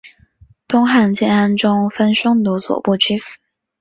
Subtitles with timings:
[0.67, 3.37] 东汉建安中分匈奴左部居此。